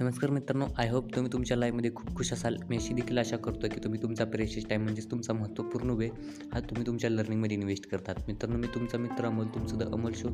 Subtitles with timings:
[0.00, 2.56] नमस्कार मित्रांनो I hope तुम्ही तुमच्या लाईफमध्ये खूप खुश असाल.
[2.70, 6.10] मी अशी देखील आशा करतो की तुम्ही तुमचा प्रेशियस टाईम म्हणजेच तुमचा महत्त्वपूर्ण वेळ
[6.52, 8.14] हा तुम्ही तुमच्या लर्निंगमध्ये इन्व्हेस्ट करतात.
[8.28, 10.28] मित्रांनो मी तुमचा मित्र अमोल तुमचं द अमोल शो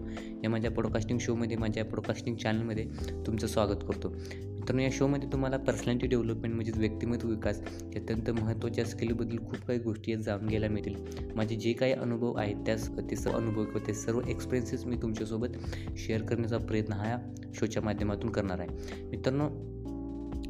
[0.44, 2.84] या माझ्या पॉडकास्टिंग शोमध्ये माझ्या पॉडकास्टिंग चॅनलमध्ये
[3.26, 4.08] तुमचं स्वागत करतो.
[4.08, 9.78] मित्रांनो या शोमध्ये तुम्हाला पर्सनॅलिटी डेव्हलपमेंट म्हणजेच व्यक्तिमत्व विकास या अत्यंत महत्त्वाच्या स्किलबद्दल खूप काही
[9.78, 10.94] गोष्टी आहेत जाणून घ्यायला मिळतील.
[11.36, 15.48] माझे जे काही अनुभव आहेत त्यास ते सर्व अनुभव किंवा ते सर्व एक्सपिरियन्सेस मी तुमच्यासोबत
[15.96, 17.18] शेअर करण्याचा प्रयत्न हा या
[17.54, 19.02] शोच्या माध्यमातून करणार आहे.
[19.10, 19.48] मित्रांनो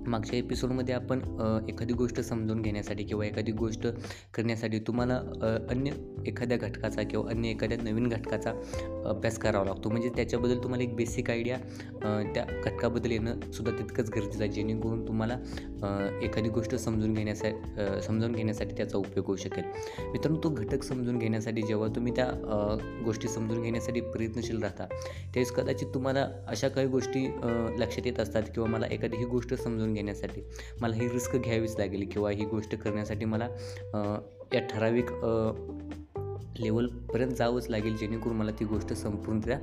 [0.06, 1.20] मागच्या एपिसोडमध्ये आपण
[1.68, 3.86] एखादी गोष्ट समजून घेण्यासाठी किंवा एखादी गोष्ट
[4.34, 5.14] करण्यासाठी तुम्हाला
[5.70, 5.90] अन्य
[6.26, 8.50] एखाद्या घटकाचा किंवा अन्य एखाद्या नवीन घटकाचा
[9.06, 9.90] अभ्यास करावा लागतो.
[9.90, 11.56] म्हणजे त्याच्याबद्दल तुम्हाला एक बेसिक आयडिया
[12.34, 15.38] त्या घटकाबद्दल येणं सुद्धा तितकंच गरजेचं आहे जेणेकरून तुम्हाला
[16.22, 19.64] एखादी गोष्ट समजून घेण्यासाठी समजून घेण्यासाठी त्याचा उपयोग होऊ शकेल.
[20.12, 22.26] मित्रांनो तो घटक समजून घेण्यासाठी जेव्हा तुम्ही त्या
[23.04, 27.26] गोष्टी समजून घेण्यासाठी प्रयत्नशील राहता त्यावेळेस कदाचित तुम्हाला अशा काही गोष्टी
[27.78, 30.42] लक्षात येत असतात किंवा मला एखादी ही गोष्ट समजून घेण्यासाठी
[30.80, 33.48] मला ही रिस्क घ्यावीच लागेल किंवा ही गोष्ट करण्यासाठी मला
[34.54, 35.06] या ठराविक
[36.60, 39.58] लेवलपर्यंत जावंच लागेल जेणेकरून मला ती गोष्ट संपूर्णतः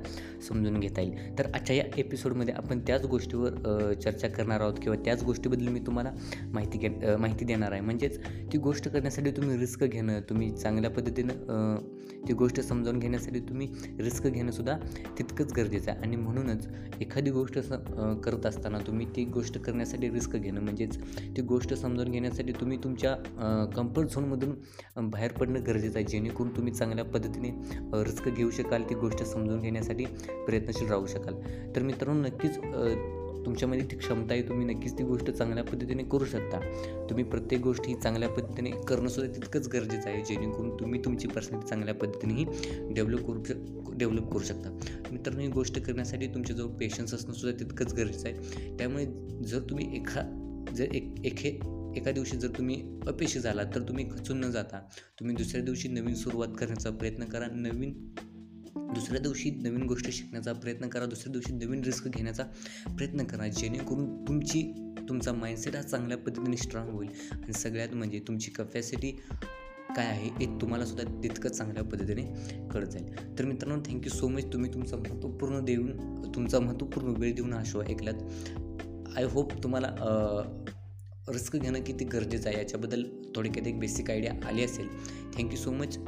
[0.48, 1.38] समजून घेता येईल.
[1.38, 6.12] तर आजच्या या एपिसोडमध्ये आपण त्याच गोष्टीवर चर्चा करणार आहोत किंवा त्याच गोष्टीबद्दल मी तुम्हाला
[6.52, 7.80] माहिती घे माहिती देणार आहे.
[7.80, 8.18] म्हणजेच
[8.52, 11.76] ती गोष्ट करण्यासाठी तुम्ही रिस्क घेणं तुम्ही चांगल्या पद्धतीनं
[12.28, 13.68] ती गोष्ट समजावून घेण्यासाठी तुम्ही
[14.00, 14.76] रिस्क घेणंसुद्धा
[15.18, 16.00] तितकंच गरजेचं आहे.
[16.02, 16.66] आणि म्हणूनच
[17.00, 17.72] एखादी गोष्ट स
[18.24, 20.98] करत असताना तुम्ही ती गोष्ट करण्यासाठी रिस्क घेणं म्हणजेच
[21.36, 23.14] ती गोष्ट समजावून घेण्यासाठी तुम्ही तुमच्या
[23.76, 27.50] कम्फर्ट झोनमधून बाहेर पडणं गरजेचं आहे जेणेकरून तुम्ही चांगल्या पद्धतीने
[28.04, 30.04] रिस्क घेऊ शकाल ती गोष्ट समजून घेण्यासाठी
[30.46, 31.34] प्रयत्नशील राहू शकाल.
[31.76, 32.58] तर मित्रांनो नक्कीच
[33.44, 36.58] तुमच्यामध्ये ती क्षमता आहे तुम्ही नक्कीच ती गोष्ट चांगल्या पद्धतीने करू शकता.
[37.10, 41.94] तुम्ही प्रत्येक गोष्ट ही चांगल्या पद्धतीने करणंसुद्धा तितकंच गरजेचं आहे जेणेकरून तुम्ही तुमची पर्सनॅलिटी चांगल्या
[41.94, 44.70] पद्धतीनेही डेव्हलप करू शक डेव्हलप करू शकता.
[45.10, 48.76] मित्रांनो ही गोष्ट करण्यासाठी तुमच्याजवळ पेशन्स असणंसुद्धा तितकंच गरजेचं आहे.
[48.78, 49.06] त्यामुळे
[49.44, 50.22] जर तुम्ही एखा
[50.76, 51.58] जर एक एखे
[51.96, 54.80] एका दिवशी जर तुम्ही अपयशी झालात तर तुम्ही खचून न जाता
[55.20, 57.92] तुम्ही दुसऱ्या दिवशी नवीन सुरुवात करण्याचा प्रयत्न करा नवीन
[58.94, 62.44] दुसऱ्या दिवशी नवीन गोष्ट शिकण्याचा प्रयत्न करा दुसऱ्या दिवशी नवीन रिस्क घेण्याचा
[62.88, 63.46] प्रयत्न करा.
[63.48, 64.62] जेणेकरून तुमची
[65.08, 67.08] तुमचा माइंडसेट हा चांगल्या पद्धतीने स्ट्रॉंग होईल.
[67.32, 69.10] आणि सगळ्यात म्हणजे तुमची कपॅसिटी
[69.96, 72.22] काय आहे हे तुम्हाला सुद्धा तितकंच चांगल्या पद्धतीने
[72.68, 73.38] कळत जाईल.
[73.38, 77.82] तर मित्रांनो थँक्यू सो मच तुम्ही तुमचा महत्त्वपूर्ण देऊन तुमचा महत्त्वपूर्ण वेळ देऊन हा शो
[77.82, 78.22] ऐकलात.
[79.16, 79.94] आय होप तुम्हाला
[81.28, 83.04] रिस्क घेणं किती गरजेचं आहे याच्याबद्दल
[83.36, 84.88] थोडक्यात एक बेसिक आयडिया आली असेल.
[85.36, 85.98] Thank you so much